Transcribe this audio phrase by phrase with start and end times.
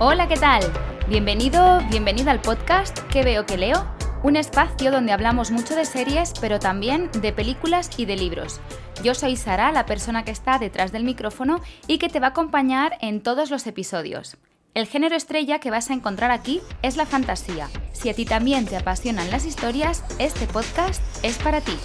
[0.00, 0.62] Hola, ¿qué tal?
[1.08, 3.84] Bienvenido, bienvenida al podcast ¿Qué veo que leo?
[4.22, 8.60] Un espacio donde hablamos mucho de series, pero también de películas y de libros.
[9.02, 12.30] Yo soy Sara, la persona que está detrás del micrófono y que te va a
[12.30, 14.36] acompañar en todos los episodios.
[14.72, 17.68] El género estrella que vas a encontrar aquí es la fantasía.
[17.92, 21.76] Si a ti también te apasionan las historias, este podcast es para ti.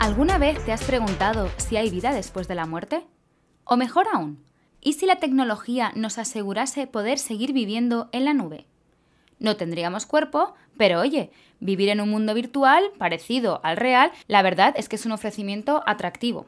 [0.00, 3.02] ¿Alguna vez te has preguntado si hay vida después de la muerte?
[3.64, 4.42] O mejor aún,
[4.80, 8.64] ¿y si la tecnología nos asegurase poder seguir viviendo en la nube?
[9.40, 14.72] No tendríamos cuerpo, pero oye, vivir en un mundo virtual parecido al real, la verdad
[14.78, 16.46] es que es un ofrecimiento atractivo.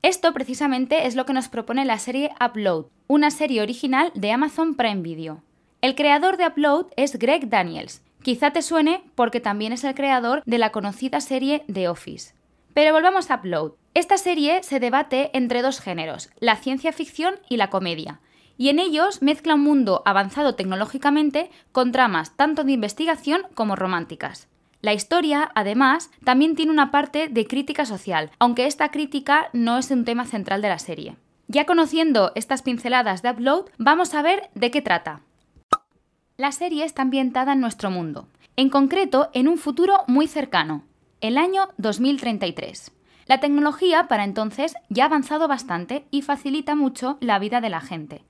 [0.00, 4.74] Esto precisamente es lo que nos propone la serie Upload, una serie original de Amazon
[4.74, 5.42] Prime Video.
[5.82, 8.00] El creador de Upload es Greg Daniels.
[8.22, 12.35] Quizá te suene porque también es el creador de la conocida serie The Office.
[12.76, 13.72] Pero volvamos a Upload.
[13.94, 18.20] Esta serie se debate entre dos géneros, la ciencia ficción y la comedia,
[18.58, 24.48] y en ellos mezcla un mundo avanzado tecnológicamente con tramas tanto de investigación como románticas.
[24.82, 29.90] La historia, además, también tiene una parte de crítica social, aunque esta crítica no es
[29.90, 31.16] un tema central de la serie.
[31.48, 35.22] Ya conociendo estas pinceladas de Upload, vamos a ver de qué trata.
[36.36, 40.84] La serie está ambientada en nuestro mundo, en concreto en un futuro muy cercano,
[41.20, 42.92] el año 2033.
[43.26, 47.80] La tecnología para entonces ya ha avanzado bastante y facilita mucho la vida de la
[47.80, 48.22] gente.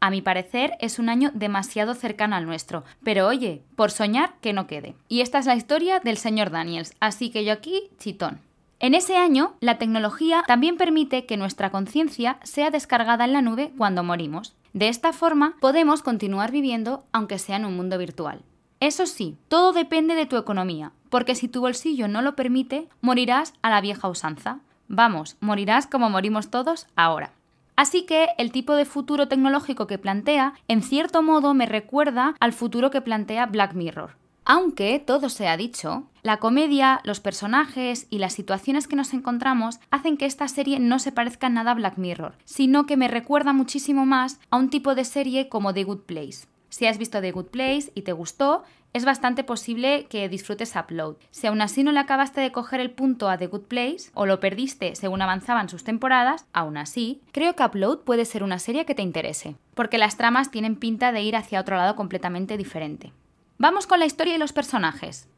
[0.00, 4.52] A mi parecer es un año demasiado cercano al nuestro, pero oye, por soñar que
[4.52, 4.94] no quede.
[5.08, 8.40] Y esta es la historia del señor Daniels, así que yo aquí chitón.
[8.80, 13.72] En ese año, la tecnología también permite que nuestra conciencia sea descargada en la nube
[13.78, 14.54] cuando morimos.
[14.74, 18.42] De esta forma, podemos continuar viviendo aunque sea en un mundo virtual.
[18.80, 23.54] Eso sí, todo depende de tu economía, porque si tu bolsillo no lo permite, morirás
[23.62, 24.60] a la vieja usanza.
[24.88, 27.32] Vamos, morirás como morimos todos ahora.
[27.76, 32.52] Así que el tipo de futuro tecnológico que plantea, en cierto modo, me recuerda al
[32.52, 34.16] futuro que plantea Black Mirror.
[34.46, 39.80] Aunque, todo se ha dicho, la comedia, los personajes y las situaciones que nos encontramos
[39.90, 43.54] hacen que esta serie no se parezca nada a Black Mirror, sino que me recuerda
[43.54, 46.46] muchísimo más a un tipo de serie como The Good Place.
[46.74, 48.64] Si has visto The Good Place y te gustó,
[48.94, 51.18] es bastante posible que disfrutes Upload.
[51.30, 54.26] Si aún así no le acabaste de coger el punto a The Good Place o
[54.26, 58.86] lo perdiste según avanzaban sus temporadas, aún así, creo que Upload puede ser una serie
[58.86, 63.12] que te interese, porque las tramas tienen pinta de ir hacia otro lado completamente diferente.
[63.56, 65.28] Vamos con la historia y los personajes.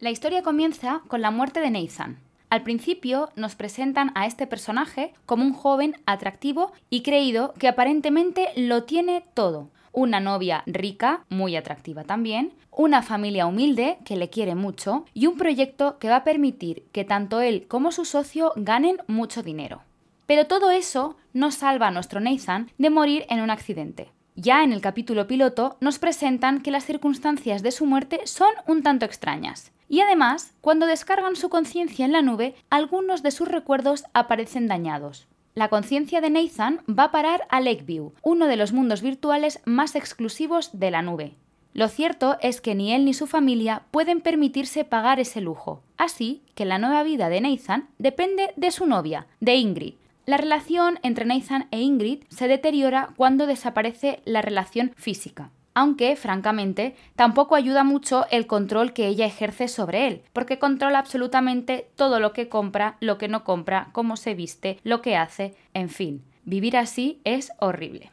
[0.00, 2.18] La historia comienza con la muerte de Nathan.
[2.50, 8.48] Al principio nos presentan a este personaje como un joven atractivo y creído que aparentemente
[8.56, 14.54] lo tiene todo una novia rica, muy atractiva también, una familia humilde que le quiere
[14.54, 18.98] mucho y un proyecto que va a permitir que tanto él como su socio ganen
[19.06, 19.82] mucho dinero.
[20.26, 24.10] Pero todo eso no salva a nuestro Nathan de morir en un accidente.
[24.34, 28.82] Ya en el capítulo piloto nos presentan que las circunstancias de su muerte son un
[28.82, 29.72] tanto extrañas.
[29.90, 35.28] Y además, cuando descargan su conciencia en la nube, algunos de sus recuerdos aparecen dañados.
[35.54, 39.94] La conciencia de Nathan va a parar a Lakeview, uno de los mundos virtuales más
[39.96, 41.34] exclusivos de la nube.
[41.74, 46.42] Lo cierto es que ni él ni su familia pueden permitirse pagar ese lujo, así
[46.54, 49.94] que la nueva vida de Nathan depende de su novia, de Ingrid.
[50.24, 56.94] La relación entre Nathan e Ingrid se deteriora cuando desaparece la relación física aunque, francamente,
[57.16, 62.32] tampoco ayuda mucho el control que ella ejerce sobre él, porque controla absolutamente todo lo
[62.32, 66.76] que compra, lo que no compra, cómo se viste, lo que hace, en fin, vivir
[66.76, 68.10] así es horrible.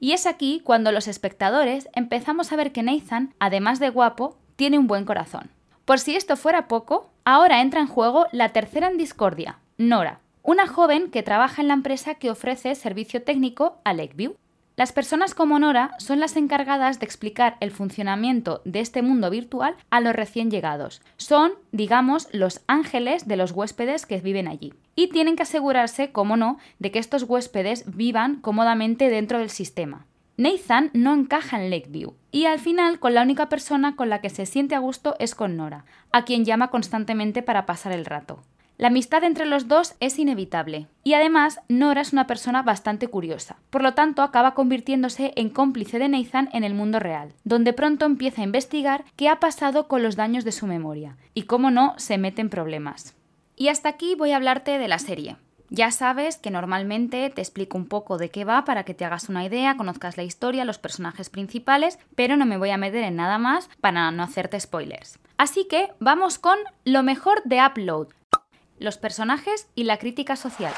[0.00, 4.78] Y es aquí cuando los espectadores empezamos a ver que Nathan, además de guapo, tiene
[4.78, 5.50] un buen corazón.
[5.84, 10.66] Por si esto fuera poco, ahora entra en juego la tercera en discordia, Nora, una
[10.66, 14.36] joven que trabaja en la empresa que ofrece servicio técnico a Lakeview.
[14.82, 19.76] Las personas como Nora son las encargadas de explicar el funcionamiento de este mundo virtual
[19.90, 21.02] a los recién llegados.
[21.18, 24.74] Son, digamos, los ángeles de los huéspedes que viven allí.
[24.96, 30.06] Y tienen que asegurarse, como no, de que estos huéspedes vivan cómodamente dentro del sistema.
[30.36, 34.30] Nathan no encaja en Lakeview y al final con la única persona con la que
[34.30, 38.42] se siente a gusto es con Nora, a quien llama constantemente para pasar el rato.
[38.82, 43.58] La amistad entre los dos es inevitable y además Nora es una persona bastante curiosa,
[43.70, 48.06] por lo tanto acaba convirtiéndose en cómplice de Nathan en el mundo real, donde pronto
[48.06, 51.94] empieza a investigar qué ha pasado con los daños de su memoria y cómo no
[51.96, 53.14] se mete en problemas.
[53.54, 55.36] Y hasta aquí voy a hablarte de la serie.
[55.70, 59.28] Ya sabes que normalmente te explico un poco de qué va para que te hagas
[59.28, 63.14] una idea, conozcas la historia, los personajes principales, pero no me voy a meter en
[63.14, 65.20] nada más para no hacerte spoilers.
[65.38, 68.08] Así que vamos con lo mejor de Upload,
[68.78, 70.72] los personajes y la crítica social.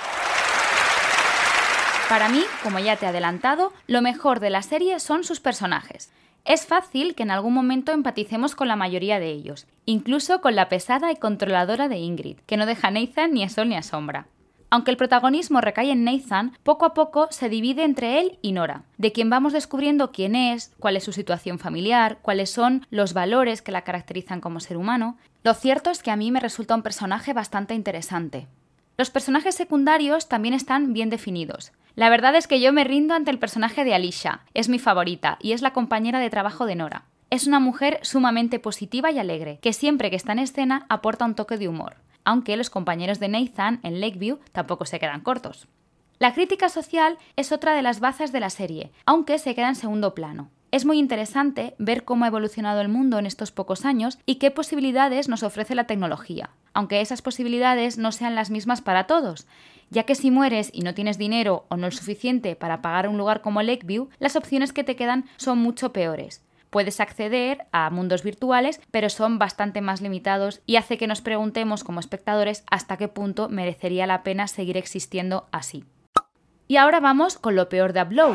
[2.09, 6.11] Para mí, como ya te he adelantado, lo mejor de la serie son sus personajes.
[6.45, 10.69] Es fácil que en algún momento empaticemos con la mayoría de ellos, incluso con la
[10.69, 13.83] pesada y controladora de Ingrid, que no deja a Nathan ni a sol ni a
[13.83, 14.27] sombra.
[14.71, 18.83] Aunque el protagonismo recae en Nathan, poco a poco se divide entre él y Nora,
[18.99, 23.63] de quien vamos descubriendo quién es, cuál es su situación familiar, cuáles son los valores
[23.63, 25.17] que la caracterizan como ser humano.
[25.43, 28.49] Lo cierto es que a mí me resulta un personaje bastante interesante.
[28.97, 31.73] Los personajes secundarios también están bien definidos.
[31.97, 35.39] La verdad es que yo me rindo ante el personaje de Alicia, es mi favorita
[35.41, 37.05] y es la compañera de trabajo de Nora.
[37.31, 41.35] Es una mujer sumamente positiva y alegre, que siempre que está en escena aporta un
[41.35, 45.69] toque de humor, aunque los compañeros de Nathan en Lakeview tampoco se quedan cortos.
[46.19, 49.75] La crítica social es otra de las bazas de la serie, aunque se queda en
[49.75, 50.51] segundo plano.
[50.71, 54.51] Es muy interesante ver cómo ha evolucionado el mundo en estos pocos años y qué
[54.51, 59.47] posibilidades nos ofrece la tecnología aunque esas posibilidades no sean las mismas para todos,
[59.91, 63.17] ya que si mueres y no tienes dinero o no el suficiente para pagar un
[63.17, 66.43] lugar como Lakeview, las opciones que te quedan son mucho peores.
[66.75, 71.85] Puedes acceder a mundos virtuales, pero son bastante más limitados y hace que nos preguntemos
[71.85, 75.85] como espectadores hasta qué punto merecería la pena seguir existiendo así.
[76.67, 78.35] Y ahora vamos con lo peor de Upload,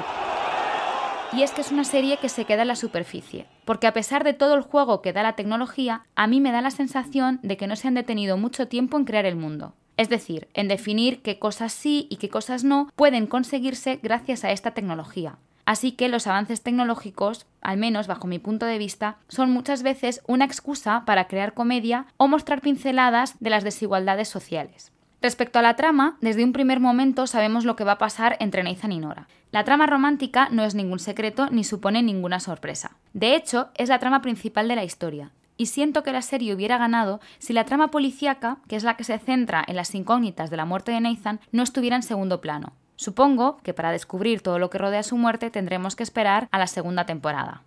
[1.33, 4.23] y es que es una serie que se queda en la superficie, porque a pesar
[4.23, 7.57] de todo el juego que da la tecnología, a mí me da la sensación de
[7.57, 9.73] que no se han detenido mucho tiempo en crear el mundo.
[9.97, 14.51] Es decir, en definir qué cosas sí y qué cosas no pueden conseguirse gracias a
[14.53, 15.39] esta tecnología.
[15.69, 20.23] Así que los avances tecnológicos, al menos bajo mi punto de vista, son muchas veces
[20.25, 24.91] una excusa para crear comedia o mostrar pinceladas de las desigualdades sociales.
[25.21, 28.63] Respecto a la trama, desde un primer momento sabemos lo que va a pasar entre
[28.63, 29.27] Nathan y Nora.
[29.51, 32.97] La trama romántica no es ningún secreto ni supone ninguna sorpresa.
[33.13, 35.33] De hecho, es la trama principal de la historia.
[35.55, 39.03] Y siento que la serie hubiera ganado si la trama policíaca, que es la que
[39.03, 42.73] se centra en las incógnitas de la muerte de Nathan, no estuviera en segundo plano.
[42.99, 46.67] Supongo que para descubrir todo lo que rodea su muerte tendremos que esperar a la
[46.67, 47.63] segunda temporada.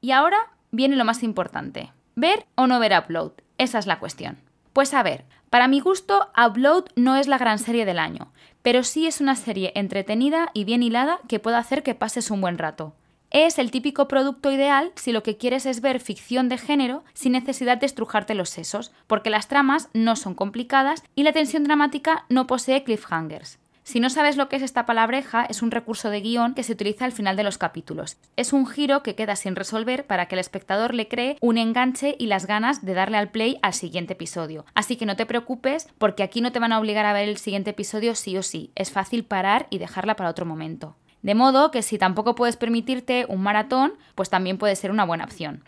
[0.00, 0.38] Y ahora
[0.70, 1.92] viene lo más importante.
[2.14, 3.32] ¿Ver o no ver Upload?
[3.58, 4.38] Esa es la cuestión.
[4.72, 8.30] Pues a ver, para mi gusto, Upload no es la gran serie del año,
[8.62, 12.40] pero sí es una serie entretenida y bien hilada que puede hacer que pases un
[12.40, 12.94] buen rato.
[13.32, 17.32] Es el típico producto ideal si lo que quieres es ver ficción de género sin
[17.32, 22.24] necesidad de estrujarte los sesos, porque las tramas no son complicadas y la tensión dramática
[22.28, 23.58] no posee cliffhangers.
[23.88, 26.74] Si no sabes lo que es esta palabreja, es un recurso de guion que se
[26.74, 28.18] utiliza al final de los capítulos.
[28.36, 32.14] Es un giro que queda sin resolver para que el espectador le cree un enganche
[32.18, 34.66] y las ganas de darle al play al siguiente episodio.
[34.74, 37.38] Así que no te preocupes porque aquí no te van a obligar a ver el
[37.38, 38.72] siguiente episodio sí o sí.
[38.74, 40.94] Es fácil parar y dejarla para otro momento.
[41.22, 45.24] De modo que si tampoco puedes permitirte un maratón, pues también puede ser una buena
[45.24, 45.64] opción.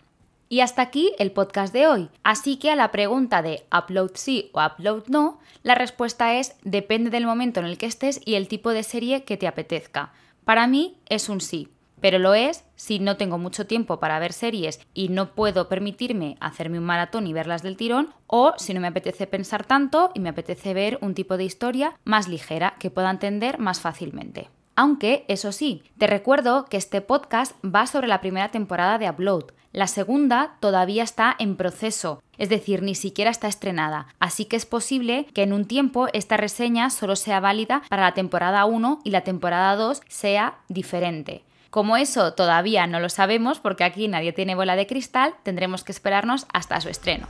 [0.51, 2.09] Y hasta aquí el podcast de hoy.
[2.23, 7.09] Así que a la pregunta de upload sí o upload no, la respuesta es depende
[7.09, 10.11] del momento en el que estés y el tipo de serie que te apetezca.
[10.43, 11.69] Para mí es un sí,
[12.01, 16.35] pero lo es si no tengo mucho tiempo para ver series y no puedo permitirme
[16.41, 20.19] hacerme un maratón y verlas del tirón, o si no me apetece pensar tanto y
[20.19, 24.49] me apetece ver un tipo de historia más ligera que pueda entender más fácilmente.
[24.75, 29.53] Aunque, eso sí, te recuerdo que este podcast va sobre la primera temporada de Upload.
[29.73, 34.65] La segunda todavía está en proceso, es decir, ni siquiera está estrenada, así que es
[34.65, 39.11] posible que en un tiempo esta reseña solo sea válida para la temporada 1 y
[39.11, 41.43] la temporada 2 sea diferente.
[41.69, 45.93] Como eso todavía no lo sabemos porque aquí nadie tiene bola de cristal, tendremos que
[45.93, 47.27] esperarnos hasta su estreno.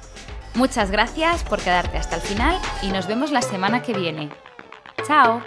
[0.55, 4.29] Muchas gracias por quedarte hasta el final y nos vemos la semana que viene.
[5.05, 5.43] ¡Chao!